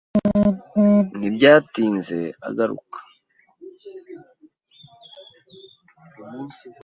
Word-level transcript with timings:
Ntibyatinze 1.17 2.19
agaruka. 2.47 2.99